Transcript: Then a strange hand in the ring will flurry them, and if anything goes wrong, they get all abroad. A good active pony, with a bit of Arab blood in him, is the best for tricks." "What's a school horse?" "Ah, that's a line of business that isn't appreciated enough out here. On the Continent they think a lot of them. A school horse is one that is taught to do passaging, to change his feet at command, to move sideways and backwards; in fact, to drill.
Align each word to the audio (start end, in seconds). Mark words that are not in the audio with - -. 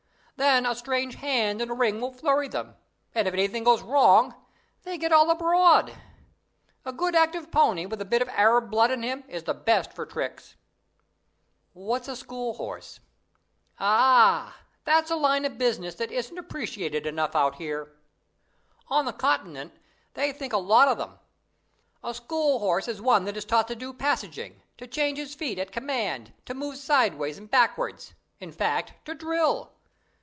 Then 0.37 0.65
a 0.65 0.73
strange 0.73 1.13
hand 1.17 1.61
in 1.61 1.67
the 1.67 1.75
ring 1.75 2.01
will 2.01 2.11
flurry 2.13 2.47
them, 2.47 2.75
and 3.13 3.27
if 3.27 3.33
anything 3.35 3.63
goes 3.63 3.83
wrong, 3.83 4.33
they 4.81 4.97
get 4.97 5.11
all 5.13 5.29
abroad. 5.29 5.95
A 6.83 6.91
good 6.91 7.13
active 7.15 7.51
pony, 7.51 7.85
with 7.85 8.01
a 8.01 8.05
bit 8.05 8.23
of 8.23 8.29
Arab 8.29 8.71
blood 8.71 8.89
in 8.89 9.03
him, 9.03 9.23
is 9.27 9.43
the 9.43 9.53
best 9.53 9.93
for 9.93 10.03
tricks." 10.03 10.55
"What's 11.73 12.07
a 12.07 12.15
school 12.15 12.55
horse?" 12.55 12.99
"Ah, 13.79 14.55
that's 14.83 15.11
a 15.11 15.15
line 15.15 15.45
of 15.45 15.59
business 15.59 15.93
that 15.97 16.11
isn't 16.11 16.35
appreciated 16.39 17.05
enough 17.05 17.35
out 17.35 17.57
here. 17.57 17.95
On 18.87 19.05
the 19.05 19.13
Continent 19.13 19.77
they 20.15 20.31
think 20.33 20.53
a 20.53 20.57
lot 20.57 20.87
of 20.87 20.97
them. 20.97 21.19
A 22.03 22.15
school 22.15 22.57
horse 22.57 22.87
is 22.87 22.99
one 22.99 23.25
that 23.25 23.37
is 23.37 23.45
taught 23.45 23.67
to 23.67 23.75
do 23.75 23.93
passaging, 23.93 24.59
to 24.79 24.87
change 24.87 25.19
his 25.19 25.35
feet 25.35 25.59
at 25.59 25.71
command, 25.71 26.33
to 26.47 26.55
move 26.55 26.77
sideways 26.77 27.37
and 27.37 27.47
backwards; 27.51 28.15
in 28.39 28.51
fact, 28.51 28.95
to 29.05 29.13
drill. 29.13 29.73